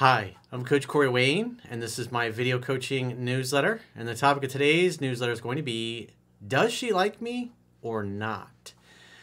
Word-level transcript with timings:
Hi, 0.00 0.36
I'm 0.50 0.64
Coach 0.64 0.88
Corey 0.88 1.10
Wayne, 1.10 1.60
and 1.68 1.82
this 1.82 1.98
is 1.98 2.10
my 2.10 2.30
video 2.30 2.58
coaching 2.58 3.22
newsletter. 3.22 3.82
And 3.94 4.08
the 4.08 4.14
topic 4.14 4.44
of 4.44 4.50
today's 4.50 4.98
newsletter 4.98 5.30
is 5.30 5.42
going 5.42 5.58
to 5.58 5.62
be 5.62 6.08
Does 6.48 6.72
she 6.72 6.90
like 6.90 7.20
me 7.20 7.52
or 7.82 8.02
not? 8.02 8.72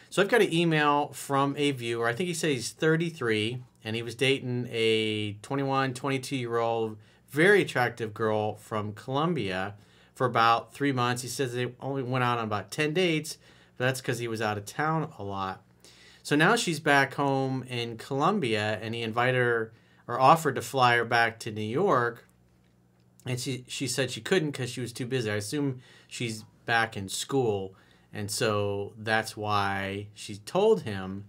So 0.08 0.22
I've 0.22 0.28
got 0.28 0.40
an 0.40 0.54
email 0.54 1.08
from 1.08 1.56
a 1.56 1.72
viewer. 1.72 2.06
I 2.06 2.12
think 2.12 2.28
he 2.28 2.32
said 2.32 2.50
he's 2.50 2.70
33, 2.70 3.60
and 3.82 3.96
he 3.96 4.04
was 4.04 4.14
dating 4.14 4.68
a 4.70 5.32
21, 5.42 5.94
22 5.94 6.36
year 6.36 6.58
old, 6.58 6.96
very 7.28 7.62
attractive 7.62 8.14
girl 8.14 8.54
from 8.54 8.92
Colombia 8.92 9.74
for 10.14 10.28
about 10.28 10.72
three 10.72 10.92
months. 10.92 11.22
He 11.22 11.28
says 11.28 11.54
they 11.54 11.74
only 11.80 12.04
went 12.04 12.22
out 12.22 12.38
on 12.38 12.44
about 12.44 12.70
10 12.70 12.94
dates, 12.94 13.36
but 13.76 13.86
that's 13.86 14.00
because 14.00 14.20
he 14.20 14.28
was 14.28 14.40
out 14.40 14.56
of 14.56 14.64
town 14.64 15.12
a 15.18 15.24
lot. 15.24 15.60
So 16.22 16.36
now 16.36 16.54
she's 16.54 16.78
back 16.78 17.14
home 17.14 17.64
in 17.64 17.96
Colombia, 17.96 18.78
and 18.80 18.94
he 18.94 19.02
invited 19.02 19.38
her 19.38 19.72
or 20.08 20.18
offered 20.18 20.54
to 20.56 20.62
fly 20.62 20.96
her 20.96 21.04
back 21.04 21.38
to 21.38 21.52
New 21.52 21.60
York, 21.60 22.24
and 23.26 23.38
she 23.38 23.64
she 23.68 23.86
said 23.86 24.10
she 24.10 24.22
couldn't 24.22 24.52
because 24.52 24.70
she 24.70 24.80
was 24.80 24.92
too 24.92 25.06
busy. 25.06 25.30
I 25.30 25.34
assume 25.34 25.80
she's 26.08 26.44
back 26.64 26.96
in 26.96 27.08
school, 27.08 27.74
and 28.12 28.30
so 28.30 28.94
that's 28.96 29.36
why 29.36 30.06
she 30.14 30.38
told 30.38 30.82
him, 30.82 31.26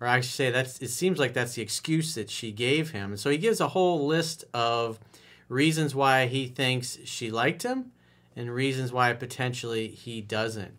or 0.00 0.06
I 0.06 0.20
should 0.20 0.30
say 0.30 0.50
that's 0.50 0.80
it 0.80 0.90
seems 0.90 1.18
like 1.18 1.34
that's 1.34 1.54
the 1.54 1.62
excuse 1.62 2.14
that 2.14 2.30
she 2.30 2.52
gave 2.52 2.92
him. 2.92 3.10
And 3.10 3.20
so 3.20 3.30
he 3.30 3.36
gives 3.36 3.60
a 3.60 3.68
whole 3.68 4.06
list 4.06 4.44
of 4.54 5.00
reasons 5.48 5.94
why 5.94 6.26
he 6.26 6.46
thinks 6.46 6.98
she 7.04 7.32
liked 7.32 7.64
him, 7.64 7.90
and 8.36 8.54
reasons 8.54 8.92
why 8.92 9.12
potentially 9.12 9.88
he 9.88 10.20
doesn't. 10.20 10.72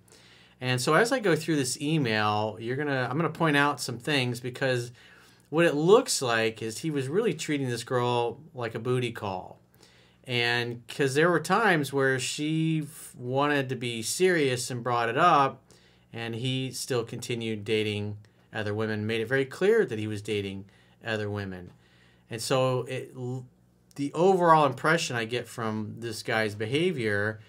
And 0.62 0.80
so 0.80 0.94
as 0.94 1.12
I 1.12 1.20
go 1.20 1.36
through 1.36 1.58
this 1.58 1.80
email, 1.82 2.58
you're 2.62 2.78
gonna 2.78 3.08
I'm 3.10 3.18
gonna 3.18 3.30
point 3.30 3.58
out 3.58 3.82
some 3.82 3.98
things 3.98 4.40
because 4.40 4.94
what 5.50 5.66
it 5.66 5.76
looks 5.76 6.22
like 6.22 6.62
is 6.62 6.80
he 6.80 6.92
was 6.92 7.08
really 7.08 7.34
treating 7.34 7.70
this 7.70 7.84
girl 7.84 8.40
like 8.54 8.76
a 8.76 8.80
booty 8.80 9.12
call. 9.12 9.60
And 10.26 10.86
because 10.88 11.14
there 11.14 11.30
were 11.30 11.40
times 11.40 11.94
where 11.94 12.20
she 12.20 12.88
wanted 13.16 13.70
to 13.70 13.76
be 13.76 14.02
serious 14.02 14.72
and 14.72 14.84
brought 14.84 15.10
it 15.10 15.18
up, 15.18 15.62
and 16.12 16.36
he 16.36 16.72
still 16.72 17.04
continued 17.04 17.64
dating 17.64 18.18
other 18.52 18.74
women, 18.74 19.06
made 19.06 19.22
it 19.22 19.28
very 19.28 19.46
clear 19.46 19.86
that 19.86 20.00
he 20.00 20.08
was 20.08 20.22
dating 20.22 20.66
other 21.06 21.30
women. 21.30 21.72
And 22.30 22.42
so 22.42 22.82
it, 22.84 23.14
the 23.96 24.12
overall 24.14 24.66
impression 24.66 25.16
I 25.16 25.26
get 25.26 25.48
from 25.48 25.96
this 26.00 26.24
guy's 26.24 26.56
behavior 26.56 27.40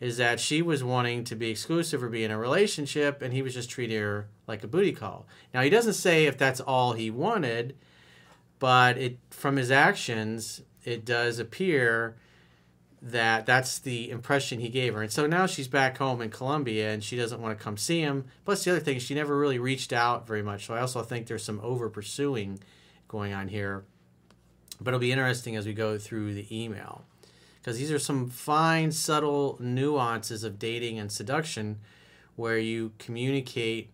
is 0.00 0.16
that 0.16 0.40
she 0.40 0.60
was 0.60 0.82
wanting 0.82 1.24
to 1.24 1.34
be 1.34 1.50
exclusive 1.50 2.02
or 2.02 2.08
be 2.08 2.24
in 2.24 2.30
a 2.30 2.38
relationship 2.38 3.22
and 3.22 3.32
he 3.32 3.42
was 3.42 3.54
just 3.54 3.70
treating 3.70 4.00
her 4.00 4.26
like 4.46 4.62
a 4.64 4.68
booty 4.68 4.92
call. 4.92 5.26
Now 5.52 5.62
he 5.62 5.70
doesn't 5.70 5.94
say 5.94 6.26
if 6.26 6.36
that's 6.36 6.60
all 6.60 6.92
he 6.92 7.10
wanted, 7.10 7.76
but 8.58 8.98
it 8.98 9.18
from 9.30 9.56
his 9.56 9.70
actions 9.70 10.62
it 10.84 11.04
does 11.04 11.38
appear 11.38 12.16
that 13.00 13.44
that's 13.44 13.78
the 13.78 14.10
impression 14.10 14.60
he 14.60 14.70
gave 14.70 14.94
her. 14.94 15.02
And 15.02 15.12
so 15.12 15.26
now 15.26 15.46
she's 15.46 15.68
back 15.68 15.98
home 15.98 16.22
in 16.22 16.30
Colombia 16.30 16.92
and 16.92 17.04
she 17.04 17.16
doesn't 17.16 17.40
want 17.40 17.56
to 17.56 17.62
come 17.62 17.76
see 17.76 18.00
him. 18.00 18.24
Plus 18.46 18.64
the 18.64 18.70
other 18.70 18.80
thing, 18.80 18.98
she 18.98 19.14
never 19.14 19.38
really 19.38 19.58
reached 19.58 19.92
out 19.92 20.26
very 20.26 20.42
much. 20.42 20.66
So 20.66 20.74
I 20.74 20.80
also 20.80 21.02
think 21.02 21.26
there's 21.26 21.44
some 21.44 21.60
over 21.62 21.90
pursuing 21.90 22.60
going 23.06 23.34
on 23.34 23.48
here. 23.48 23.84
But 24.80 24.88
it'll 24.88 25.00
be 25.00 25.12
interesting 25.12 25.54
as 25.54 25.66
we 25.66 25.74
go 25.74 25.98
through 25.98 26.34
the 26.34 26.64
email 26.64 27.04
because 27.64 27.78
these 27.78 27.90
are 27.90 27.98
some 27.98 28.28
fine, 28.28 28.92
subtle 28.92 29.56
nuances 29.58 30.44
of 30.44 30.58
dating 30.58 30.98
and 30.98 31.10
seduction 31.10 31.78
where 32.36 32.58
you 32.58 32.92
communicate 32.98 33.88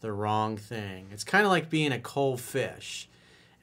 the 0.00 0.12
wrong 0.12 0.56
thing. 0.56 1.08
It's 1.10 1.24
kind 1.24 1.44
of 1.44 1.50
like 1.50 1.68
being 1.68 1.90
a 1.90 1.98
cold 1.98 2.40
fish. 2.40 3.08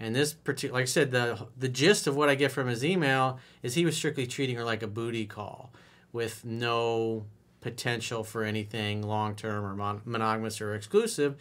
And 0.02 0.14
this 0.14 0.34
particular, 0.34 0.74
like 0.74 0.84
I 0.84 0.86
said, 0.88 1.12
the 1.12 1.48
the 1.58 1.70
gist 1.70 2.08
of 2.08 2.16
what 2.18 2.28
I 2.28 2.36
get 2.36 2.52
from 2.52 2.68
his 2.68 2.84
email 2.84 3.40
is 3.62 3.76
he 3.76 3.86
was 3.86 3.96
strictly 3.96 4.28
treating 4.28 4.58
her 4.58 4.66
like 4.66 4.84
a 4.84 4.88
booty 4.88 5.26
call, 5.26 5.72
with 6.12 6.44
no 6.44 7.24
potential 7.62 8.26
for 8.26 8.44
anything 8.44 9.02
long 9.02 9.34
term 9.34 9.64
or 9.64 9.76
mon- 9.76 10.02
monogamous 10.04 10.60
or 10.60 10.76
exclusive. 10.76 11.38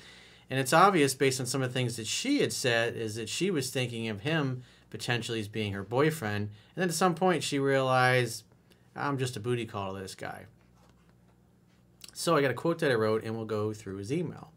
And 0.49 0.61
it's 0.61 0.73
obvious 0.73 1.15
based 1.15 1.41
on 1.41 1.47
some 1.47 1.61
of 1.61 1.71
the 1.71 1.75
things 1.75 1.97
that 1.97 2.07
she 2.07 2.41
had 2.41 2.53
said 2.53 2.95
is 2.95 3.17
that 3.17 3.29
she 3.29 3.51
was 3.51 3.71
thinking 3.71 4.09
of 4.09 4.21
him 4.21 4.63
potentially 4.93 5.41
as 5.41 5.49
being 5.49 5.73
her 5.73 5.83
boyfriend. 5.83 6.51
And 6.77 6.83
then 6.83 6.89
at 6.91 6.95
some 6.95 7.15
point 7.15 7.43
she 7.43 7.59
realized, 7.59 8.45
I'm 8.95 9.19
just 9.19 9.37
a 9.37 9.41
booty 9.41 9.65
call 9.65 9.95
to 9.95 10.01
this 10.01 10.15
guy. 10.15 10.45
So 12.13 12.37
I 12.37 12.43
got 12.43 12.51
a 12.51 12.55
quote 12.55 12.79
that 12.81 12.91
I 12.91 12.95
wrote 12.95 13.25
and 13.25 13.35
we'll 13.35 13.47
go 13.47 13.73
through 13.73 13.97
his 13.97 14.13
email. 14.13 14.53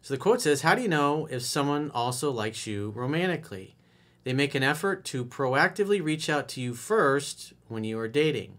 So 0.00 0.14
the 0.14 0.18
quote 0.18 0.40
says, 0.40 0.62
How 0.62 0.74
do 0.74 0.80
you 0.80 0.88
know 0.88 1.26
if 1.30 1.42
someone 1.42 1.90
also 1.94 2.30
likes 2.30 2.66
you 2.66 2.90
romantically? 2.96 3.76
They 4.24 4.32
make 4.32 4.54
an 4.54 4.62
effort 4.62 5.04
to 5.06 5.24
proactively 5.24 6.02
reach 6.02 6.30
out 6.30 6.48
to 6.50 6.60
you 6.62 6.72
first 6.72 7.52
when 7.68 7.84
you 7.84 7.98
are 7.98 8.08
dating. 8.08 8.56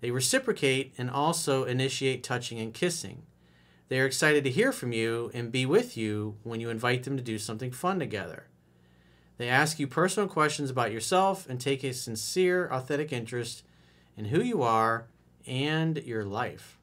They 0.00 0.10
reciprocate 0.10 0.94
and 0.96 1.10
also 1.10 1.64
initiate 1.64 2.24
touching 2.24 2.58
and 2.58 2.72
kissing. 2.72 3.24
They 3.88 4.00
are 4.00 4.06
excited 4.06 4.42
to 4.44 4.50
hear 4.50 4.72
from 4.72 4.92
you 4.92 5.30
and 5.34 5.52
be 5.52 5.66
with 5.66 5.98
you 5.98 6.38
when 6.42 6.60
you 6.60 6.70
invite 6.70 7.02
them 7.02 7.18
to 7.18 7.22
do 7.22 7.38
something 7.38 7.70
fun 7.70 7.98
together. 7.98 8.46
They 9.36 9.48
ask 9.48 9.78
you 9.78 9.86
personal 9.86 10.28
questions 10.28 10.70
about 10.70 10.92
yourself 10.92 11.48
and 11.48 11.60
take 11.60 11.82
a 11.82 11.92
sincere, 11.92 12.68
authentic 12.68 13.12
interest 13.12 13.64
in 14.16 14.26
who 14.26 14.40
you 14.40 14.62
are 14.62 15.06
and 15.46 15.98
your 15.98 16.24
life. 16.24 16.78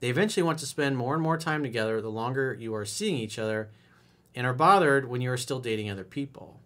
They 0.00 0.08
eventually 0.08 0.42
want 0.42 0.58
to 0.60 0.66
spend 0.66 0.96
more 0.96 1.14
and 1.14 1.22
more 1.22 1.38
time 1.38 1.62
together 1.62 2.00
the 2.00 2.10
longer 2.10 2.56
you 2.58 2.74
are 2.74 2.84
seeing 2.84 3.16
each 3.16 3.38
other 3.38 3.70
and 4.34 4.46
are 4.46 4.54
bothered 4.54 5.08
when 5.08 5.20
you 5.20 5.30
are 5.30 5.36
still 5.36 5.60
dating 5.60 5.90
other 5.90 6.04
people. 6.04 6.60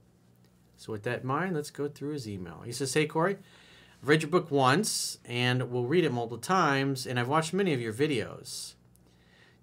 So, 0.77 0.93
with 0.93 1.03
that 1.05 1.21
in 1.21 1.27
mind, 1.27 1.55
let's 1.55 1.71
go 1.71 1.89
through 1.89 2.13
his 2.13 2.29
email. 2.29 2.63
He 2.65 2.73
says, 2.73 2.95
Hey, 2.95 3.07
Corey, 3.07 3.37
I've 4.03 4.09
read 4.09 4.23
your 4.23 4.31
book 4.31 4.51
once 4.51 5.19
and 5.27 5.71
will 5.71 5.87
read 5.87 6.05
it 6.05 6.13
multiple 6.13 6.39
times, 6.39 7.07
and 7.07 7.21
I've 7.21 7.29
watched 7.29 7.53
many 7.53 7.75
of 7.75 7.81
your 7.81 7.93
videos. 7.93 8.75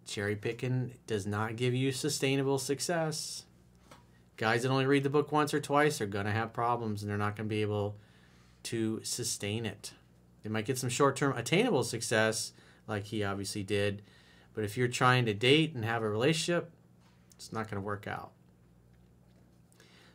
Cherry 0.06 0.36
picking 0.36 0.94
does 1.08 1.26
not 1.26 1.56
give 1.56 1.74
you 1.74 1.92
sustainable 1.92 2.60
success 2.60 3.44
guys 4.38 4.62
that 4.62 4.70
only 4.70 4.86
read 4.86 5.04
the 5.04 5.10
book 5.10 5.32
once 5.32 5.54
or 5.54 5.60
twice 5.60 6.00
are 6.00 6.06
going 6.06 6.26
to 6.26 6.32
have 6.32 6.54
problems 6.54 7.02
and 7.02 7.10
they're 7.10 7.18
not 7.18 7.36
going 7.36 7.50
to 7.50 7.56
be 7.56 7.62
able 7.62 7.98
to 8.64 9.02
sustain 9.04 9.66
it. 9.66 9.94
They 10.44 10.50
might 10.50 10.66
get 10.66 10.78
some 10.78 10.90
short 10.90 11.16
term 11.16 11.36
attainable 11.36 11.84
success, 11.84 12.54
like 12.88 13.06
he 13.06 13.24
obviously 13.24 13.64
did, 13.64 14.04
but 14.54 14.64
if 14.64 14.78
you're 14.78 14.88
trying 14.88 15.26
to 15.26 15.34
date 15.34 15.74
and 15.74 15.84
have 15.84 16.04
a 16.04 16.10
relationship, 16.10 16.72
it's 17.36 17.52
not 17.52 17.70
going 17.70 17.82
to 17.82 17.86
work 17.86 18.08
out. 18.08 18.32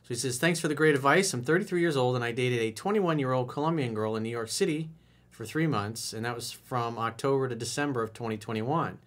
So 0.03 0.09
he 0.09 0.15
says, 0.15 0.38
Thanks 0.38 0.61
for 0.61 0.69
the 0.69 0.75
great 0.75 0.94
advice. 0.94 1.32
I'm 1.32 1.43
33 1.43 1.81
years 1.81 1.97
old 1.97 2.16
and 2.16 2.25
I 2.25 2.32
dated 2.32 2.61
a 2.61 2.72
21 2.72 3.19
year 3.19 3.32
old 3.32 3.49
Colombian 3.49 3.94
girl 3.94 4.16
in 4.16 4.22
New 4.22 4.31
York 4.31 4.49
City 4.49 4.91
for 5.31 5.44
three 5.44 5.66
months, 5.66 6.12
and 6.12 6.25
that 6.25 6.34
was 6.34 6.53
from 6.53 6.99
October 6.99 7.49
to 7.49 7.55
December 7.55 8.03
of 8.03 8.12
2021. 8.12 8.99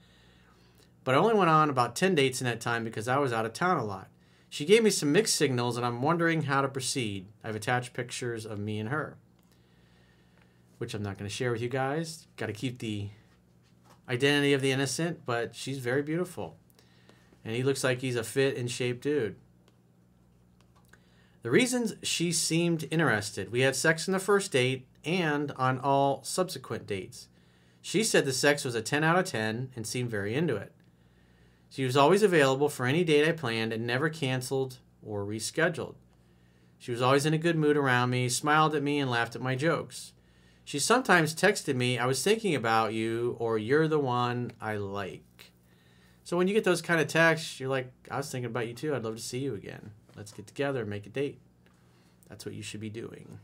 But 1.04 1.16
I 1.16 1.18
only 1.20 1.36
went 1.36 1.52
on 1.52 1.70
about 1.70 1.96
10 1.96 2.16
dates 2.16 2.42
in 2.42 2.46
that 2.46 2.60
time 2.60 2.84
because 2.84 3.08
I 3.08 3.18
was 3.18 3.32
out 3.32 3.46
of 3.46 3.54
town 3.54 3.78
a 3.78 3.86
lot. 3.86 4.10
She 4.50 4.66
gave 4.66 4.84
me 4.84 4.90
some 4.90 5.12
mixed 5.12 5.36
signals, 5.36 5.78
and 5.78 5.86
I'm 5.86 6.02
wondering 6.02 6.44
how 6.44 6.62
to 6.62 6.68
proceed. 6.68 7.28
I've 7.44 7.56
attached 7.56 7.94
pictures 7.94 8.46
of 8.46 8.60
me 8.60 8.80
and 8.80 8.90
her, 8.90 9.18
which 10.78 10.94
I'm 10.94 11.04
not 11.04 11.18
going 11.18 11.30
to 11.30 11.36
share 11.36 11.52
with 11.52 11.62
you 11.62 11.70
guys. 11.70 12.28
Got 12.38 12.48
to 12.48 12.54
keep 12.54 12.80
the 12.80 13.10
identity 14.08 14.54
of 14.54 14.62
the 14.62 14.72
innocent, 14.72 15.26
but 15.26 15.56
she's 15.56 15.80
very 15.80 16.02
beautiful. 16.02 16.58
And 17.44 17.56
he 17.56 17.64
looks 17.64 17.84
like 17.84 18.02
he's 18.02 18.16
a 18.16 18.24
fit 18.24 18.58
and 18.58 18.70
shape 18.70 19.02
dude. 19.02 19.36
The 21.44 21.52
reasons 21.52 21.94
she 22.02 22.32
seemed 22.32 22.88
interested 22.90 23.52
we 23.52 23.62
had 23.62 23.76
sex 23.76 24.08
on 24.08 24.14
the 24.14 24.20
first 24.20 24.52
date 24.52 24.88
and 25.04 25.52
on 25.58 25.80
all 25.80 26.24
subsequent 26.24 26.88
dates. 26.88 27.28
She 27.84 28.04
said 28.04 28.26
the 28.26 28.34
sex 28.34 28.66
was 28.66 28.74
a 28.74 28.82
10 28.82 29.04
out 29.04 29.20
of 29.20 29.26
10 29.26 29.70
and 29.76 29.86
seemed 29.86 30.10
very 30.10 30.34
into 30.34 30.56
it. 30.56 30.74
She 31.70 31.84
was 31.84 31.98
always 31.98 32.24
available 32.24 32.70
for 32.70 32.86
any 32.86 33.04
date 33.04 33.28
I 33.28 33.32
planned 33.32 33.74
and 33.74 33.86
never 33.86 34.10
canceled 34.10 34.78
or 35.02 35.26
rescheduled. 35.26 35.96
She 36.78 36.92
was 36.92 37.02
always 37.02 37.26
in 37.26 37.34
a 37.34 37.40
good 37.40 37.58
mood 37.58 37.78
around 37.78 38.10
me, 38.10 38.30
smiled 38.30 38.76
at 38.76 38.84
me, 38.84 39.00
and 39.00 39.10
laughed 39.10 39.36
at 39.36 39.42
my 39.42 39.56
jokes. 39.56 40.14
She 40.64 40.80
sometimes 40.80 41.36
texted 41.36 41.76
me, 41.76 41.98
I 41.98 42.06
was 42.06 42.24
thinking 42.24 42.56
about 42.56 42.94
you, 42.94 43.36
or 43.40 43.58
you're 43.58 43.88
the 43.88 44.00
one 44.00 44.52
I 44.60 44.78
like. 44.78 45.52
So 46.24 46.38
when 46.38 46.48
you 46.48 46.56
get 46.56 46.64
those 46.64 46.82
kind 46.82 47.00
of 47.00 47.08
texts, 47.08 47.60
you're 47.60 47.70
like, 47.70 47.92
I 48.10 48.18
was 48.18 48.32
thinking 48.32 48.50
about 48.50 48.68
you 48.68 48.74
too. 48.74 48.96
I'd 48.96 49.04
love 49.04 49.16
to 49.16 49.22
see 49.22 49.40
you 49.40 49.54
again. 49.54 49.92
Let's 50.16 50.32
get 50.32 50.48
together 50.48 50.82
and 50.82 50.90
make 50.90 51.06
a 51.06 51.10
date. 51.10 51.40
That's 52.30 52.46
what 52.46 52.56
you 52.56 52.64
should 52.64 52.80
be 52.80 52.90
doing. 52.90 53.40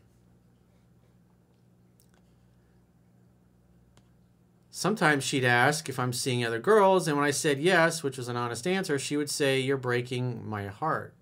Sometimes 4.73 5.25
she'd 5.25 5.43
ask 5.43 5.89
if 5.89 5.99
I'm 5.99 6.13
seeing 6.13 6.45
other 6.45 6.59
girls, 6.59 7.05
and 7.05 7.17
when 7.17 7.25
I 7.25 7.31
said 7.31 7.59
yes, 7.59 8.03
which 8.03 8.17
was 8.17 8.29
an 8.29 8.37
honest 8.37 8.65
answer, 8.65 8.97
she 8.97 9.17
would 9.17 9.29
say, 9.29 9.59
You're 9.59 9.75
breaking 9.75 10.47
my 10.47 10.67
heart. 10.67 11.13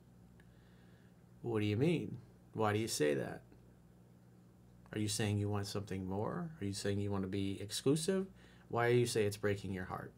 What 1.42 1.60
do 1.60 1.66
you 1.66 1.76
mean? 1.76 2.20
Why 2.54 2.74
do 2.74 2.80
you 2.80 2.88
say 2.88 3.16
that? 3.16 3.42
Are 4.94 5.00
you 5.00 5.08
saying 5.08 5.40
you 5.40 5.50
want 5.50 5.66
something 5.66 6.06
more? 6.06 6.52
Are 6.62 6.66
you 6.66 6.74
saying 6.74 7.00
you 7.00 7.12
want 7.12 7.24
to 7.24 7.30
be 7.30 7.60
exclusive? 7.60 8.28
Why 8.68 8.92
do 8.92 8.98
you 8.98 9.08
say 9.08 9.24
it's 9.24 9.38
breaking 9.38 9.74
your 9.74 9.86
heart? 9.86 10.12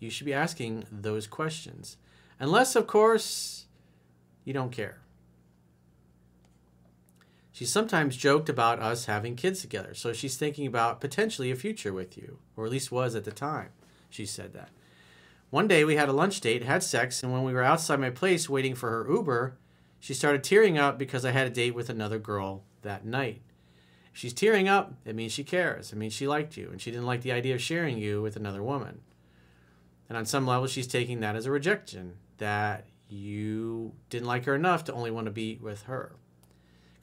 You 0.00 0.10
should 0.10 0.26
be 0.26 0.34
asking 0.34 0.84
those 0.90 1.28
questions. 1.28 1.96
Unless, 2.40 2.74
of 2.74 2.88
course, 2.88 3.66
you 4.44 4.52
don't 4.52 4.72
care. 4.72 5.03
She 7.54 7.66
sometimes 7.66 8.16
joked 8.16 8.48
about 8.48 8.80
us 8.80 9.04
having 9.04 9.36
kids 9.36 9.60
together, 9.60 9.94
so 9.94 10.12
she's 10.12 10.36
thinking 10.36 10.66
about 10.66 11.00
potentially 11.00 11.52
a 11.52 11.54
future 11.54 11.92
with 11.92 12.18
you, 12.18 12.38
or 12.56 12.64
at 12.64 12.72
least 12.72 12.90
was 12.90 13.14
at 13.14 13.22
the 13.22 13.30
time. 13.30 13.68
She 14.10 14.26
said 14.26 14.52
that. 14.54 14.70
One 15.50 15.68
day 15.68 15.84
we 15.84 15.94
had 15.94 16.08
a 16.08 16.12
lunch 16.12 16.40
date, 16.40 16.64
had 16.64 16.82
sex, 16.82 17.22
and 17.22 17.32
when 17.32 17.44
we 17.44 17.52
were 17.52 17.62
outside 17.62 18.00
my 18.00 18.10
place 18.10 18.48
waiting 18.48 18.74
for 18.74 18.90
her 18.90 19.08
Uber, 19.08 19.56
she 20.00 20.14
started 20.14 20.42
tearing 20.42 20.78
up 20.78 20.98
because 20.98 21.24
I 21.24 21.30
had 21.30 21.46
a 21.46 21.50
date 21.50 21.76
with 21.76 21.88
another 21.88 22.18
girl 22.18 22.64
that 22.82 23.06
night. 23.06 23.42
If 24.12 24.18
she's 24.18 24.34
tearing 24.34 24.66
up, 24.66 24.94
it 25.04 25.14
means 25.14 25.30
she 25.30 25.44
cares. 25.44 25.92
It 25.92 25.96
means 25.96 26.12
she 26.12 26.26
liked 26.26 26.56
you, 26.56 26.70
and 26.72 26.82
she 26.82 26.90
didn't 26.90 27.06
like 27.06 27.22
the 27.22 27.30
idea 27.30 27.54
of 27.54 27.62
sharing 27.62 27.98
you 27.98 28.20
with 28.20 28.34
another 28.34 28.64
woman. 28.64 29.02
And 30.08 30.18
on 30.18 30.26
some 30.26 30.44
level, 30.44 30.66
she's 30.66 30.88
taking 30.88 31.20
that 31.20 31.36
as 31.36 31.46
a 31.46 31.52
rejection 31.52 32.14
that 32.38 32.88
you 33.08 33.92
didn't 34.10 34.26
like 34.26 34.44
her 34.46 34.56
enough 34.56 34.82
to 34.86 34.92
only 34.92 35.12
want 35.12 35.26
to 35.26 35.30
be 35.30 35.60
with 35.62 35.82
her. 35.82 36.16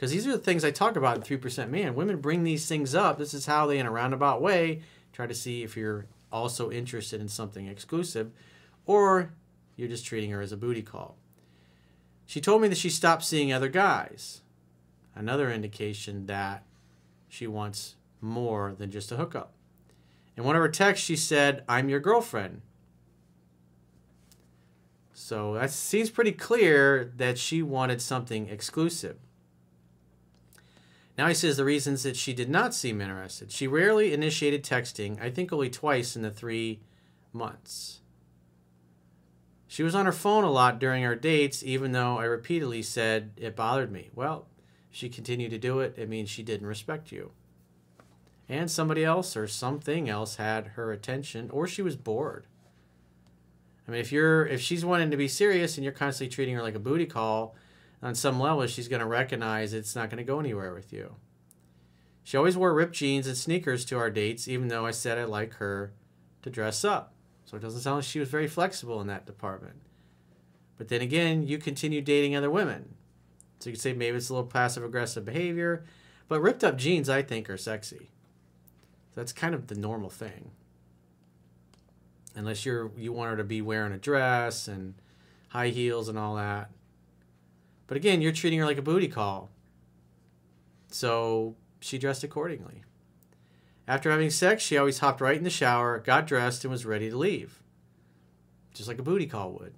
Because 0.01 0.13
these 0.13 0.25
are 0.25 0.31
the 0.31 0.39
things 0.39 0.65
I 0.65 0.71
talk 0.71 0.95
about 0.95 1.18
in 1.18 1.21
3% 1.21 1.69
Man. 1.69 1.94
Women 1.94 2.18
bring 2.18 2.44
these 2.44 2.65
things 2.65 2.95
up. 2.95 3.19
This 3.19 3.36
is 3.36 3.45
how 3.45 3.68
they, 3.68 3.77
in 3.77 3.86
a 3.86 3.92
roundabout 3.92 4.42
way, 4.42 4.81
try 5.13 5.27
to 5.27 5.36
see 5.36 5.62
if 5.62 5.77
you're 5.77 6.07
also 6.31 6.71
interested 6.71 7.21
in 7.21 7.27
something 7.27 7.68
exclusive, 7.68 8.31
or 8.88 9.31
you're 9.75 9.88
just 9.88 10.03
treating 10.03 10.31
her 10.31 10.42
as 10.42 10.51
a 10.51 10.57
booty 10.57 10.81
call. 10.81 11.18
She 12.25 12.42
told 12.42 12.63
me 12.63 12.68
that 12.69 12.80
she 12.80 12.89
stopped 12.89 13.24
seeing 13.24 13.53
other 13.53 13.69
guys. 13.69 14.42
Another 15.13 15.51
indication 15.51 16.25
that 16.25 16.63
she 17.30 17.45
wants 17.45 17.95
more 18.21 18.74
than 18.75 18.89
just 18.89 19.12
a 19.12 19.18
hookup. 19.18 19.53
In 20.36 20.44
one 20.44 20.56
of 20.56 20.63
her 20.63 20.69
texts, 20.69 21.06
she 21.06 21.15
said, 21.15 21.63
I'm 21.69 21.89
your 21.89 22.00
girlfriend. 22.00 22.63
So 25.13 25.53
that 25.53 25.69
seems 25.69 26.09
pretty 26.09 26.31
clear 26.31 27.13
that 27.18 27.38
she 27.38 27.62
wanted 27.62 28.01
something 28.01 28.50
exclusive. 28.50 29.18
Now 31.22 31.28
he 31.28 31.36
says 31.36 31.58
the 31.58 31.64
reasons 31.64 32.02
that 32.02 32.18
she 32.18 32.34
did 32.34 32.50
not 32.50 32.74
seem 32.74 33.00
interested. 33.00 33.52
She 33.52 33.68
rarely 33.68 34.12
initiated 34.12 34.64
texting, 34.64 35.22
I 35.22 35.30
think 35.30 35.54
only 35.54 35.70
twice 35.70 36.16
in 36.16 36.24
the 36.24 36.32
three 36.32 36.80
months. 37.32 38.00
She 39.68 39.84
was 39.84 39.94
on 39.94 40.08
her 40.08 40.12
phone 40.12 40.44
a 40.44 40.50
lot 40.50 40.80
during 40.80 41.06
our 41.06 41.14
dates, 41.14 41.62
even 41.62 41.92
though 41.92 42.18
I 42.18 42.24
repeatedly 42.24 42.82
said 42.82 43.34
it 43.38 43.56
bothered 43.56 43.92
me. 43.92 44.10
Well, 44.16 44.48
she 44.90 45.10
continued 45.10 45.52
to 45.52 45.60
do 45.60 45.80
it, 45.82 45.94
it 45.96 46.10
means 46.10 46.28
she 46.28 46.42
didn't 46.42 46.66
respect 46.66 47.12
you. 47.12 47.34
And 48.50 48.72
somebody 48.72 49.06
else 49.06 49.38
or 49.38 49.48
something 49.48 50.10
else 50.10 50.38
had 50.38 50.70
her 50.70 50.92
attention, 50.92 51.52
or 51.52 51.68
she 51.68 51.84
was 51.84 51.98
bored. 51.98 52.48
I 53.88 53.92
mean, 53.92 54.02
if 54.02 54.12
you're 54.12 54.48
if 54.48 54.60
she's 54.60 54.84
wanting 54.84 55.12
to 55.12 55.18
be 55.18 55.28
serious 55.28 55.78
and 55.78 55.84
you're 55.84 55.94
constantly 55.94 56.34
treating 56.34 56.56
her 56.56 56.64
like 56.64 56.74
a 56.74 56.80
booty 56.80 57.06
call, 57.06 57.54
on 58.01 58.15
some 58.15 58.39
level, 58.39 58.65
she's 58.68 58.88
going 58.88 59.01
to 59.01 59.06
recognize 59.06 59.74
it's 59.74 59.95
not 59.95 60.09
going 60.09 60.18
to 60.18 60.24
go 60.24 60.39
anywhere 60.39 60.74
with 60.74 60.92
you. 60.92 61.15
She 62.24 62.38
always 62.38 62.57
wore 62.57 62.74
ripped 62.74 62.95
jeans 62.95 63.27
and 63.27 63.38
sneakers 63.38 63.86
to 63.86 63.98
our 63.98 64.09
dates, 64.09 64.48
even 64.48 64.68
though 64.68 64.86
I 64.86 64.92
said 64.92 65.18
I 65.18 65.24
like 65.25 65.56
her 65.56 65.94
to 66.44 66.50
dress 66.50 66.83
up. 66.83 67.13
So 67.45 67.57
it 67.57 67.62
doesn't 67.62 67.81
sound 67.81 67.98
like 67.98 68.06
she 68.06 68.19
was 68.19 68.30
very 68.30 68.48
flexible 68.48 69.01
in 69.01 69.07
that 69.07 69.25
department. 69.25 69.75
But 70.77 70.88
then 70.88 71.01
again, 71.01 71.45
you 71.45 71.57
continue 71.57 72.01
dating 72.01 72.36
other 72.36 72.50
women. 72.50 72.95
So 73.59 73.69
you 73.69 73.74
could 73.74 73.81
say 73.81 73.94
maybe 73.94 74.18
it's 74.18 74.30
a 74.30 74.33
little 74.33 74.48
passive 74.48 74.83
aggressive 74.83 75.25
behavior. 75.25 75.86
But 76.27 76.42
ripped 76.42 76.63
up 76.63 76.77
jeans, 76.77 77.09
I 77.09 77.21
think, 77.21 77.50
are 77.50 77.57
sexy. 77.57 78.09
So 79.09 79.21
that's 79.21 79.33
kind 79.33 79.53
of 79.53 79.68
the 79.68 79.75
normal 79.75 80.09
thing. 80.09 80.51
Unless 82.36 82.65
you're 82.65 82.92
you 82.95 83.12
want 83.12 83.31
her 83.31 83.38
to 83.38 83.44
be 83.44 83.62
wearing 83.62 83.92
a 83.92 83.98
dress 83.98 84.68
and 84.68 84.94
high 85.50 85.68
heels 85.68 86.07
and 86.07 86.18
all 86.18 86.36
that. 86.36 86.71
But 87.92 87.98
again, 87.98 88.22
you're 88.22 88.32
treating 88.32 88.58
her 88.60 88.66
like 88.66 88.78
a 88.78 88.82
booty 88.82 89.10
call. 89.10 89.50
So 90.88 91.58
she 91.82 91.98
dressed 91.98 92.24
accordingly. 92.24 92.84
After 93.86 94.10
having 94.10 94.30
sex, 94.30 94.64
she 94.64 94.78
always 94.78 95.00
hopped 95.00 95.20
right 95.20 95.36
in 95.36 95.44
the 95.44 95.50
shower, 95.50 96.00
got 96.00 96.26
dressed, 96.26 96.64
and 96.64 96.72
was 96.72 96.86
ready 96.86 97.10
to 97.10 97.18
leave. 97.18 97.62
Just 98.74 98.88
like 98.88 98.98
a 98.98 99.04
booty 99.04 99.26
call 99.26 99.52
would. 99.60 99.74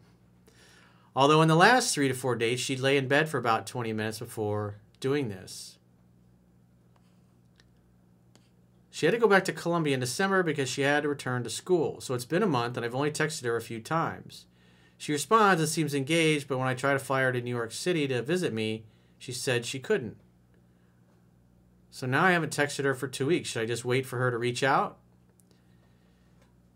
Although 1.16 1.42
in 1.42 1.48
the 1.48 1.56
last 1.56 1.92
three 1.92 2.08
to 2.08 2.14
four 2.14 2.36
days, 2.36 2.60
she'd 2.60 2.80
lay 2.80 2.98
in 2.98 3.08
bed 3.08 3.30
for 3.30 3.40
about 3.40 3.66
20 3.66 3.92
minutes 3.94 4.20
before 4.20 4.76
doing 5.00 5.30
this. 5.30 5.80
She 8.92 9.08
had 9.08 9.14
to 9.14 9.20
go 9.20 9.28
back 9.28 9.46
to 9.46 9.54
Colombia 9.54 9.96
in 9.96 10.02
December 10.02 10.44
because 10.44 10.70
she 10.70 10.84
had 10.84 11.02
to 11.02 11.10
return 11.10 11.44
to 11.46 11.50
school. 11.50 12.00
So 12.00 12.14
it's 12.14 12.26
been 12.26 12.44
a 12.44 12.46
month, 12.46 12.78
and 12.78 12.86
I've 12.86 12.94
only 12.94 13.10
texted 13.10 13.46
her 13.46 13.56
a 13.56 13.60
few 13.60 13.80
times. 13.80 14.46
She 15.04 15.12
responds 15.12 15.60
and 15.60 15.70
seems 15.70 15.94
engaged, 15.94 16.48
but 16.48 16.58
when 16.58 16.70
I 16.70 16.76
try 16.76 16.94
to 16.94 16.98
fly 16.98 17.24
her 17.24 17.34
to 17.34 17.42
New 17.42 17.54
York 17.54 17.74
City 17.74 18.08
to 18.08 18.22
visit 18.22 18.54
me, 18.54 18.86
she 19.18 19.34
said 19.34 19.66
she 19.66 19.78
couldn't. 19.78 20.16
So 21.92 22.08
now 22.08 22.24
I 22.24 22.32
haven't 22.32 22.56
texted 22.56 22.86
her 22.86 22.94
for 22.94 23.10
two 23.10 23.26
weeks. 23.26 23.50
Should 23.50 23.64
I 23.64 23.66
just 23.66 23.84
wait 23.84 24.06
for 24.06 24.18
her 24.18 24.32
to 24.32 24.38
reach 24.38 24.64
out? 24.64 24.98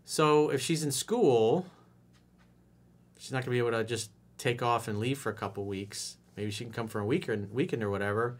So 0.04 0.50
if 0.50 0.60
she's 0.60 0.84
in 0.84 0.92
school, 0.92 1.64
she's 3.16 3.32
not 3.32 3.46
going 3.46 3.56
to 3.56 3.62
be 3.62 3.66
able 3.66 3.78
to 3.78 3.82
just 3.82 4.10
take 4.36 4.62
off 4.62 4.88
and 4.88 4.98
leave 4.98 5.18
for 5.18 5.30
a 5.32 5.34
couple 5.34 5.64
weeks. 5.64 6.18
Maybe 6.36 6.50
she 6.50 6.64
can 6.64 6.72
come 6.74 6.86
for 6.86 7.00
a 7.00 7.06
weekend, 7.06 7.50
weekend 7.50 7.82
or 7.82 7.88
whatever. 7.88 8.36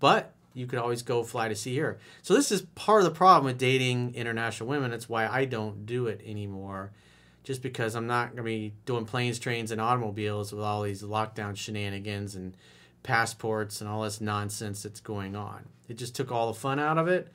But 0.00 0.34
you 0.52 0.66
could 0.66 0.78
always 0.78 1.00
go 1.00 1.22
fly 1.22 1.48
to 1.48 1.56
see 1.56 1.78
her. 1.78 1.98
So 2.20 2.34
this 2.34 2.52
is 2.52 2.60
part 2.74 3.00
of 3.00 3.04
the 3.06 3.16
problem 3.16 3.46
with 3.46 3.56
dating 3.56 4.14
international 4.14 4.68
women. 4.68 4.92
It's 4.92 5.08
why 5.08 5.26
I 5.26 5.46
don't 5.46 5.86
do 5.86 6.08
it 6.08 6.20
anymore 6.26 6.92
just 7.42 7.62
because 7.62 7.94
I'm 7.94 8.06
not 8.06 8.28
going 8.28 8.36
to 8.38 8.42
be 8.42 8.74
doing 8.84 9.04
planes, 9.04 9.38
trains, 9.38 9.70
and 9.70 9.80
automobiles 9.80 10.52
with 10.52 10.62
all 10.62 10.82
these 10.82 11.02
lockdown 11.02 11.56
shenanigans 11.56 12.34
and 12.34 12.56
passports 13.02 13.80
and 13.80 13.88
all 13.88 14.02
this 14.02 14.20
nonsense 14.20 14.82
that's 14.82 15.00
going 15.00 15.34
on. 15.34 15.64
It 15.88 15.94
just 15.94 16.14
took 16.14 16.30
all 16.30 16.48
the 16.48 16.58
fun 16.58 16.78
out 16.78 16.98
of 16.98 17.08
it. 17.08 17.32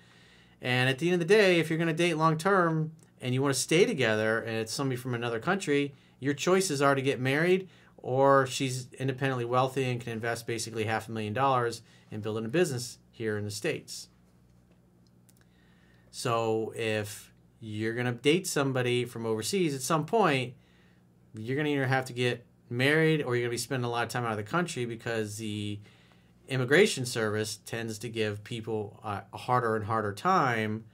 And 0.62 0.90
at 0.90 1.00
the 1.00 1.08
end 1.08 1.22
of 1.22 1.28
the 1.28 1.34
day, 1.34 1.60
if 1.60 1.70
you're 1.70 1.78
going 1.78 1.88
to 1.88 1.94
date 1.94 2.16
long 2.16 2.38
term 2.38 2.92
and 3.22 3.34
you 3.34 3.42
want 3.42 3.54
to 3.54 3.60
stay 3.60 3.86
together 3.86 4.40
and 4.40 4.58
it's 4.58 4.74
somebody 4.74 4.96
from 4.96 5.14
another 5.14 5.40
country, 5.40 5.94
your 6.20 6.34
choices 6.34 6.82
are 6.82 6.96
to 6.96 7.02
get 7.02 7.20
married 7.20 7.68
or 7.98 8.46
she's 8.46 8.88
independently 9.00 9.46
wealthy 9.46 9.84
and 9.86 10.00
can 10.00 10.14
invest 10.14 10.46
basically 10.46 10.86
half 10.86 11.10
a 11.10 11.12
million 11.12 11.34
dollars 11.34 11.82
in 12.12 12.22
building 12.22 12.46
a 12.46 12.50
business 12.50 13.00
here 13.12 13.38
in 13.38 13.44
the 13.44 13.52
States. 13.52 14.10
So 16.12 16.72
if 16.76 17.34
you're 17.60 17.94
going 17.94 18.06
to 18.06 18.12
date 18.12 18.48
somebody 18.48 19.06
from 19.06 19.26
overseas 19.26 19.74
at 19.74 19.82
some 19.82 20.06
point, 20.06 20.54
you're 21.34 21.56
going 21.56 21.66
to 21.66 21.72
either 21.72 21.88
have 21.88 22.06
to 22.06 22.14
get 22.14 22.46
married 22.70 23.22
or 23.22 23.36
you're 23.36 23.44
going 23.44 23.52
to 23.52 23.56
be 23.56 23.58
spending 23.58 23.86
a 23.86 23.90
lot 23.90 24.04
of 24.04 24.10
time 24.10 24.26
out 24.26 24.32
of 24.32 24.38
the 24.38 24.44
country 24.44 24.86
because 24.86 25.38
the 25.38 25.80
immigration 26.48 27.06
service 27.06 27.60
tends 27.66 27.98
to 28.00 28.10
give 28.10 28.44
people 28.44 29.00
a, 29.04 29.38
harder 29.38 29.76
and 29.76 29.86
harder 29.86 30.14
time 30.14 30.86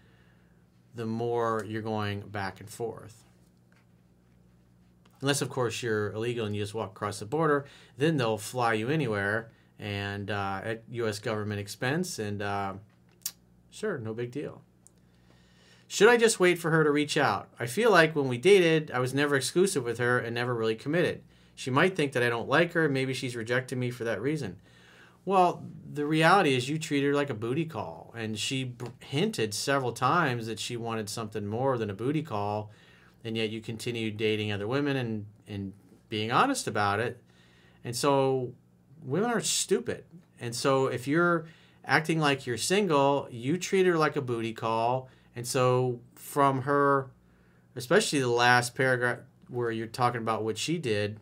the 0.95 1.05
more 1.05 1.63
you're 1.67 1.81
going 1.81 2.21
back 2.21 2.59
and 2.59 2.69
forth. 2.69 3.23
Unless, 5.21 5.41
of 5.41 5.49
course, 5.49 5.83
you're 5.83 6.11
illegal 6.11 6.45
and 6.45 6.55
you 6.55 6.61
just 6.61 6.73
walk 6.73 6.91
across 6.91 7.19
the 7.19 7.25
border, 7.25 7.65
then 7.97 8.17
they'll 8.17 8.37
fly 8.37 8.73
you 8.73 8.89
anywhere 8.89 9.51
and 9.79 10.29
uh, 10.29 10.61
at 10.63 10.83
U.S. 10.89 11.19
government 11.19 11.59
expense, 11.59 12.19
and 12.19 12.41
uh, 12.41 12.73
sure, 13.69 13.97
no 13.97 14.13
big 14.13 14.31
deal. 14.31 14.61
Should 15.91 16.07
I 16.07 16.15
just 16.15 16.39
wait 16.39 16.57
for 16.57 16.71
her 16.71 16.85
to 16.85 16.89
reach 16.89 17.17
out? 17.17 17.49
I 17.59 17.65
feel 17.65 17.91
like 17.91 18.15
when 18.15 18.29
we 18.29 18.37
dated, 18.37 18.91
I 18.91 18.99
was 18.99 19.13
never 19.13 19.35
exclusive 19.35 19.83
with 19.83 19.97
her 19.97 20.17
and 20.17 20.33
never 20.33 20.55
really 20.55 20.73
committed. 20.73 21.21
She 21.53 21.69
might 21.69 21.97
think 21.97 22.13
that 22.13 22.23
I 22.23 22.29
don't 22.29 22.47
like 22.47 22.71
her. 22.71 22.87
Maybe 22.87 23.13
she's 23.13 23.35
rejected 23.35 23.77
me 23.77 23.91
for 23.91 24.05
that 24.05 24.21
reason. 24.21 24.55
Well, 25.25 25.65
the 25.91 26.05
reality 26.05 26.55
is 26.55 26.69
you 26.69 26.79
treat 26.79 27.03
her 27.03 27.13
like 27.13 27.29
a 27.29 27.33
booty 27.33 27.65
call. 27.65 28.13
And 28.15 28.39
she 28.39 28.73
hinted 28.99 29.53
several 29.53 29.91
times 29.91 30.47
that 30.47 30.61
she 30.61 30.77
wanted 30.77 31.09
something 31.09 31.45
more 31.45 31.77
than 31.77 31.89
a 31.89 31.93
booty 31.93 32.23
call. 32.23 32.71
And 33.25 33.35
yet 33.35 33.49
you 33.49 33.59
continued 33.59 34.15
dating 34.15 34.49
other 34.49 34.69
women 34.69 34.95
and, 34.95 35.25
and 35.45 35.73
being 36.07 36.31
honest 36.31 36.67
about 36.67 37.01
it. 37.01 37.21
And 37.83 37.97
so 37.97 38.53
women 39.03 39.29
are 39.29 39.41
stupid. 39.41 40.05
And 40.39 40.55
so 40.55 40.87
if 40.87 41.05
you're 41.05 41.47
acting 41.83 42.21
like 42.21 42.47
you're 42.47 42.55
single, 42.55 43.27
you 43.29 43.57
treat 43.57 43.85
her 43.85 43.97
like 43.97 44.15
a 44.15 44.21
booty 44.21 44.53
call 44.53 45.09
and 45.35 45.47
so 45.47 45.99
from 46.15 46.63
her, 46.63 47.11
especially 47.75 48.19
the 48.19 48.27
last 48.27 48.75
paragraph 48.75 49.19
where 49.47 49.71
you're 49.71 49.87
talking 49.87 50.21
about 50.21 50.43
what 50.43 50.57
she 50.57 50.77
did, 50.77 51.19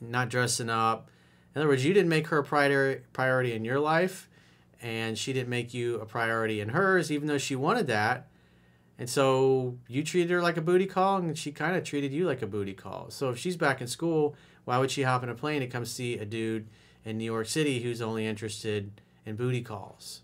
not 0.00 0.28
dressing 0.28 0.70
up. 0.70 1.08
In 1.54 1.60
other 1.60 1.68
words, 1.68 1.84
you 1.84 1.92
didn't 1.92 2.08
make 2.08 2.28
her 2.28 2.38
a 2.38 2.44
priority 3.12 3.52
in 3.52 3.64
your 3.64 3.78
life, 3.78 4.28
and 4.80 5.18
she 5.18 5.32
didn't 5.32 5.48
make 5.48 5.74
you 5.74 6.00
a 6.00 6.06
priority 6.06 6.60
in 6.60 6.70
hers, 6.70 7.10
even 7.12 7.28
though 7.28 7.38
she 7.38 7.54
wanted 7.54 7.86
that. 7.88 8.28
And 8.98 9.08
so 9.08 9.78
you 9.88 10.02
treated 10.04 10.30
her 10.30 10.42
like 10.42 10.56
a 10.56 10.62
booty 10.62 10.86
call, 10.86 11.18
and 11.18 11.36
she 11.36 11.52
kind 11.52 11.76
of 11.76 11.84
treated 11.84 12.12
you 12.12 12.26
like 12.26 12.42
a 12.42 12.46
booty 12.46 12.74
call. 12.74 13.10
So 13.10 13.30
if 13.30 13.38
she's 13.38 13.56
back 13.56 13.80
in 13.80 13.86
school, 13.86 14.34
why 14.64 14.78
would 14.78 14.90
she 14.90 15.02
hop 15.02 15.22
in 15.22 15.28
a 15.28 15.34
plane 15.34 15.60
to 15.60 15.66
come 15.66 15.84
see 15.84 16.18
a 16.18 16.24
dude 16.24 16.68
in 17.04 17.18
New 17.18 17.24
York 17.24 17.48
City 17.48 17.82
who's 17.82 18.00
only 18.00 18.26
interested 18.26 19.00
in 19.26 19.36
booty 19.36 19.62
calls? 19.62 20.22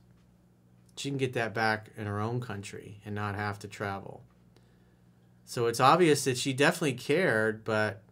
She 0.99 1.09
can 1.11 1.19
get 1.19 1.33
that 1.35 1.55
back 1.55 1.91
in 1.97 2.07
her 2.07 2.21
own 2.21 2.41
country 2.41 3.01
and 3.05 3.15
not 3.15 3.35
have 3.35 3.59
to 3.61 3.69
travel. 3.69 4.23
So 5.45 5.67
it's 5.67 5.81
obvious 5.81 6.25
that 6.25 6.37
she 6.37 6.53
definitely 6.53 6.95
cared, 6.95 7.65
but 7.65 8.03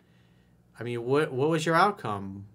I 0.78 0.82
mean, 0.82 1.04
what 1.04 1.32
what 1.32 1.48
was 1.48 1.66
your 1.66 1.74
outcome? 1.74 2.46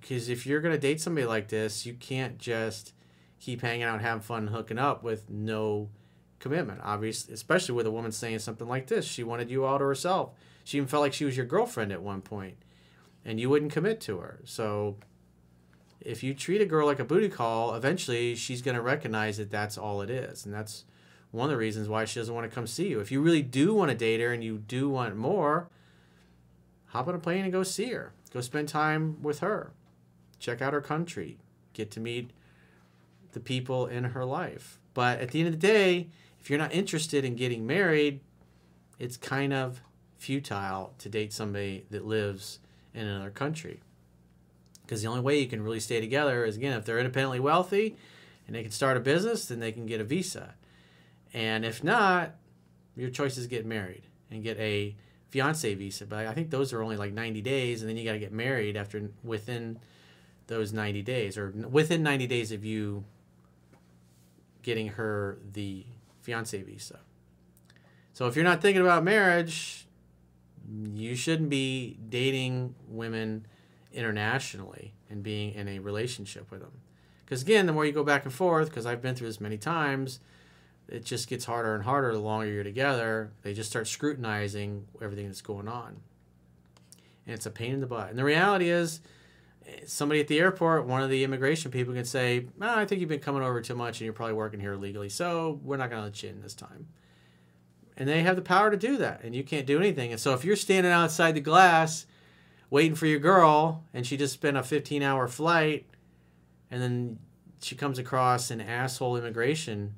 because 0.00 0.28
if 0.28 0.46
you're 0.46 0.60
gonna 0.60 0.78
date 0.78 1.00
somebody 1.00 1.26
like 1.26 1.48
this, 1.48 1.86
you 1.86 1.94
can't 1.94 2.38
just 2.38 2.92
keep 3.38 3.62
hanging 3.62 3.84
out, 3.84 4.00
having 4.00 4.20
fun, 4.22 4.48
hooking 4.48 4.78
up 4.78 5.02
with 5.02 5.30
no 5.30 5.88
commitment. 6.38 6.80
Obviously, 6.82 7.34
especially 7.34 7.74
with 7.74 7.86
a 7.86 7.90
woman 7.90 8.12
saying 8.12 8.40
something 8.40 8.68
like 8.68 8.86
this, 8.86 9.06
she 9.06 9.22
wanted 9.22 9.50
you 9.50 9.64
all 9.64 9.78
to 9.78 9.84
herself. 9.84 10.32
She 10.64 10.76
even 10.76 10.88
felt 10.88 11.02
like 11.02 11.12
she 11.12 11.24
was 11.24 11.36
your 11.36 11.46
girlfriend 11.46 11.92
at 11.92 12.02
one 12.02 12.20
point, 12.22 12.56
and 13.24 13.40
you 13.40 13.48
wouldn't 13.48 13.72
commit 13.72 14.00
to 14.02 14.18
her. 14.18 14.40
So, 14.44 14.96
if 16.00 16.22
you 16.22 16.34
treat 16.34 16.60
a 16.60 16.66
girl 16.66 16.86
like 16.86 16.98
a 16.98 17.04
booty 17.04 17.28
call, 17.28 17.74
eventually 17.74 18.34
she's 18.34 18.62
gonna 18.62 18.82
recognize 18.82 19.36
that 19.36 19.50
that's 19.50 19.76
all 19.76 20.02
it 20.02 20.10
is, 20.10 20.44
and 20.44 20.54
that's 20.54 20.84
one 21.30 21.44
of 21.44 21.50
the 21.50 21.56
reasons 21.56 21.88
why 21.88 22.04
she 22.04 22.18
doesn't 22.18 22.34
want 22.34 22.48
to 22.48 22.54
come 22.54 22.66
see 22.66 22.88
you. 22.88 23.00
If 23.00 23.12
you 23.12 23.20
really 23.20 23.42
do 23.42 23.74
want 23.74 23.90
to 23.90 23.96
date 23.96 24.20
her 24.20 24.32
and 24.32 24.42
you 24.42 24.58
do 24.58 24.88
want 24.88 25.16
more, 25.16 25.68
hop 26.86 27.08
on 27.08 27.14
a 27.14 27.18
plane 27.18 27.44
and 27.44 27.52
go 27.52 27.62
see 27.62 27.90
her. 27.92 28.12
Go 28.32 28.40
spend 28.40 28.68
time 28.68 29.22
with 29.22 29.40
her. 29.40 29.72
Check 30.38 30.60
out 30.60 30.72
her 30.72 30.80
country. 30.80 31.38
Get 31.72 31.90
to 31.92 32.00
meet 32.00 32.30
the 33.32 33.40
people 33.40 33.86
in 33.86 34.04
her 34.04 34.24
life. 34.24 34.78
But 34.94 35.20
at 35.20 35.30
the 35.30 35.40
end 35.40 35.48
of 35.48 35.60
the 35.60 35.66
day, 35.66 36.08
if 36.40 36.50
you're 36.50 36.58
not 36.58 36.72
interested 36.72 37.24
in 37.24 37.36
getting 37.36 37.66
married, 37.66 38.20
it's 38.98 39.16
kind 39.16 39.52
of 39.52 39.82
futile 40.16 40.94
to 40.98 41.08
date 41.08 41.32
somebody 41.32 41.84
that 41.90 42.04
lives 42.04 42.58
in 42.92 43.06
another 43.06 43.30
country. 43.30 43.80
Because 44.90 45.02
the 45.02 45.08
only 45.08 45.20
way 45.20 45.38
you 45.38 45.46
can 45.46 45.62
really 45.62 45.78
stay 45.78 46.00
together 46.00 46.44
is, 46.44 46.56
again, 46.56 46.76
if 46.76 46.84
they're 46.84 46.98
independently 46.98 47.38
wealthy 47.38 47.96
and 48.44 48.56
they 48.56 48.62
can 48.62 48.72
start 48.72 48.96
a 48.96 49.00
business, 49.00 49.46
then 49.46 49.60
they 49.60 49.70
can 49.70 49.86
get 49.86 50.00
a 50.00 50.04
visa. 50.04 50.56
And 51.32 51.64
if 51.64 51.84
not, 51.84 52.34
your 52.96 53.08
choice 53.08 53.38
is 53.38 53.46
get 53.46 53.64
married 53.64 54.02
and 54.32 54.42
get 54.42 54.58
a 54.58 54.96
fiance 55.28 55.72
visa. 55.74 56.06
But 56.06 56.26
I 56.26 56.34
think 56.34 56.50
those 56.50 56.72
are 56.72 56.82
only 56.82 56.96
like 56.96 57.12
90 57.12 57.40
days, 57.40 57.82
and 57.82 57.88
then 57.88 57.96
you 57.96 58.04
got 58.04 58.14
to 58.14 58.18
get 58.18 58.32
married 58.32 58.76
after 58.76 59.10
within 59.22 59.78
those 60.48 60.72
90 60.72 61.02
days, 61.02 61.38
or 61.38 61.50
within 61.70 62.02
90 62.02 62.26
days 62.26 62.50
of 62.50 62.64
you 62.64 63.04
getting 64.64 64.88
her 64.88 65.38
the 65.52 65.86
fiance 66.20 66.60
visa. 66.60 66.98
So 68.12 68.26
if 68.26 68.34
you're 68.34 68.44
not 68.44 68.60
thinking 68.60 68.82
about 68.82 69.04
marriage, 69.04 69.86
you 70.96 71.14
shouldn't 71.14 71.48
be 71.48 71.96
dating 72.08 72.74
women 72.88 73.46
internationally 73.92 74.94
and 75.08 75.22
being 75.22 75.54
in 75.54 75.68
a 75.68 75.78
relationship 75.78 76.50
with 76.50 76.60
them. 76.60 76.80
Because 77.24 77.42
again, 77.42 77.66
the 77.66 77.72
more 77.72 77.84
you 77.84 77.92
go 77.92 78.04
back 78.04 78.24
and 78.24 78.32
forth, 78.32 78.68
because 78.68 78.86
I've 78.86 79.02
been 79.02 79.14
through 79.14 79.28
this 79.28 79.40
many 79.40 79.58
times, 79.58 80.20
it 80.88 81.04
just 81.04 81.28
gets 81.28 81.44
harder 81.44 81.74
and 81.74 81.84
harder 81.84 82.12
the 82.12 82.18
longer 82.18 82.46
you're 82.46 82.64
together. 82.64 83.30
They 83.42 83.54
just 83.54 83.70
start 83.70 83.86
scrutinizing 83.86 84.86
everything 85.00 85.26
that's 85.26 85.42
going 85.42 85.68
on. 85.68 86.00
And 87.26 87.34
it's 87.34 87.46
a 87.46 87.50
pain 87.50 87.74
in 87.74 87.80
the 87.80 87.86
butt. 87.86 88.10
And 88.10 88.18
the 88.18 88.24
reality 88.24 88.68
is, 88.68 89.00
somebody 89.86 90.20
at 90.20 90.26
the 90.26 90.40
airport, 90.40 90.86
one 90.86 91.02
of 91.02 91.10
the 91.10 91.22
immigration 91.22 91.70
people 91.70 91.94
can 91.94 92.04
say, 92.04 92.46
oh, 92.60 92.74
I 92.74 92.84
think 92.84 93.00
you've 93.00 93.08
been 93.08 93.20
coming 93.20 93.42
over 93.42 93.60
too 93.60 93.76
much 93.76 94.00
and 94.00 94.06
you're 94.06 94.12
probably 94.12 94.34
working 94.34 94.58
here 94.58 94.72
illegally, 94.72 95.08
so 95.08 95.60
we're 95.62 95.76
not 95.76 95.90
going 95.90 96.00
to 96.00 96.06
let 96.06 96.22
you 96.22 96.30
in 96.30 96.40
this 96.40 96.54
time. 96.54 96.88
And 97.96 98.08
they 98.08 98.22
have 98.22 98.36
the 98.36 98.42
power 98.42 98.70
to 98.70 98.76
do 98.76 98.96
that, 98.96 99.22
and 99.22 99.34
you 99.34 99.44
can't 99.44 99.66
do 99.66 99.78
anything. 99.78 100.10
And 100.10 100.20
so 100.20 100.32
if 100.32 100.44
you're 100.44 100.56
standing 100.56 100.90
outside 100.90 101.34
the 101.34 101.40
glass 101.40 102.06
waiting 102.70 102.94
for 102.94 103.06
your 103.06 103.18
girl 103.18 103.84
and 103.92 104.06
she 104.06 104.16
just 104.16 104.34
spent 104.34 104.56
a 104.56 104.62
15 104.62 105.02
hour 105.02 105.28
flight 105.28 105.84
and 106.70 106.80
then 106.80 107.18
she 107.60 107.74
comes 107.74 107.98
across 107.98 108.50
an 108.50 108.60
asshole 108.60 109.16
immigration 109.16 109.94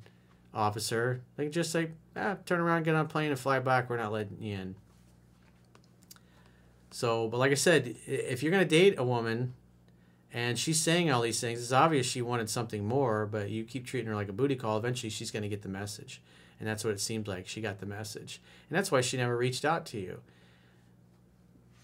officer, 0.55 1.23
they 1.37 1.49
just 1.49 1.71
say, 1.71 1.91
ah, 2.17 2.37
turn 2.45 2.61
around, 2.61 2.85
get 2.85 2.95
on 2.95 3.05
a 3.05 3.09
plane, 3.09 3.31
and 3.31 3.39
fly 3.39 3.59
back. 3.59 3.89
We're 3.89 3.97
not 3.97 4.13
letting 4.13 4.39
you 4.41 4.55
in. 4.55 4.75
So, 6.91 7.29
but 7.29 7.39
like 7.39 7.53
I 7.53 7.57
said, 7.57 7.97
if 8.07 8.43
you're 8.43 8.53
going 8.53 8.67
to 8.67 8.69
date 8.69 8.99
a 8.99 9.05
woman 9.05 9.55
and 10.33 10.59
she's 10.59 10.81
saying 10.81 11.11
all 11.11 11.23
these 11.23 11.41
things, 11.41 11.63
it's 11.63 11.73
obvious 11.73 12.07
she 12.07 12.21
wanted 12.21 12.51
something 12.51 12.87
more, 12.87 13.27
but 13.27 13.51
you 13.51 13.65
keep 13.65 13.87
treating 13.87 14.09
her 14.09 14.15
like 14.15 14.29
a 14.29 14.33
booty 14.33 14.57
call, 14.57 14.77
eventually 14.77 15.11
she's 15.11 15.31
going 15.31 15.43
to 15.43 15.49
get 15.49 15.63
the 15.63 15.69
message. 15.69 16.21
And 16.61 16.69
that's 16.69 16.85
what 16.85 16.93
it 16.93 17.01
seemed 17.01 17.27
like. 17.27 17.49
She 17.49 17.61
got 17.61 17.81
the 17.81 17.87
message. 17.87 18.41
And 18.69 18.77
that's 18.77 18.93
why 18.93 19.01
she 19.01 19.17
never 19.17 19.37
reached 19.37 19.65
out 19.65 19.87
to 19.87 19.99
you. 19.99 20.21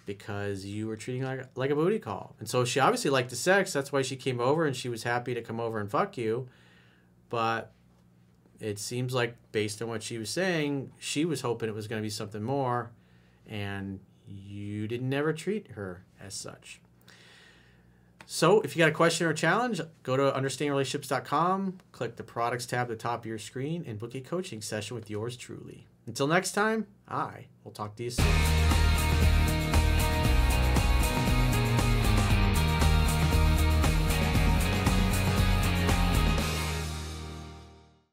Because 0.09 0.65
you 0.65 0.87
were 0.87 0.97
treating 0.97 1.23
like, 1.23 1.45
like 1.55 1.71
a 1.71 1.75
booty 1.75 1.99
call. 1.99 2.35
And 2.39 2.49
so 2.49 2.65
she 2.65 2.81
obviously 2.81 3.11
liked 3.11 3.29
the 3.29 3.37
sex. 3.37 3.75
That's 3.75 3.93
why 3.93 4.01
she 4.01 4.17
came 4.17 4.41
over 4.41 4.65
and 4.65 4.75
she 4.75 4.89
was 4.89 5.03
happy 5.03 5.35
to 5.35 5.43
come 5.43 5.61
over 5.61 5.79
and 5.79 5.91
fuck 5.91 6.17
you. 6.17 6.49
But 7.29 7.73
it 8.59 8.79
seems 8.79 9.13
like 9.13 9.37
based 9.53 9.83
on 9.83 9.89
what 9.89 10.03
she 10.03 10.17
was 10.17 10.31
saying, 10.31 10.93
she 10.99 11.27
was 11.27 11.43
hoping 11.43 11.69
it 11.69 11.75
was 11.75 11.89
going 11.89 12.01
to 12.01 12.07
be 12.07 12.11
something 12.11 12.43
more, 12.43 12.91
and 13.47 14.01
you 14.27 14.89
didn't 14.89 15.13
ever 15.13 15.35
treat 15.35 15.73
her 15.73 16.05
as 16.19 16.33
such. 16.33 16.81
So, 18.25 18.61
if 18.63 18.77
you 18.77 18.81
got 18.81 18.89
a 18.89 18.95
question 18.95 19.27
or 19.27 19.31
a 19.31 19.35
challenge, 19.35 19.81
go 20.03 20.17
to 20.17 20.33
understandingrelationships.com, 20.33 21.79
click 21.93 22.17
the 22.17 22.23
products 22.23 22.67
tab 22.67 22.87
at 22.87 22.89
the 22.89 22.97
top 22.97 23.21
of 23.21 23.27
your 23.27 23.39
screen, 23.39 23.85
and 23.87 23.99
book 23.99 24.15
a 24.15 24.21
coaching 24.21 24.63
session 24.63 24.95
with 24.95 25.09
yours 25.11 25.37
truly. 25.37 25.87
Until 26.07 26.27
next 26.27 26.53
time, 26.53 26.87
I 27.07 27.47
will 27.65 27.73
talk 27.73 27.97
to 27.97 28.05
you 28.05 28.11
soon. 28.11 28.58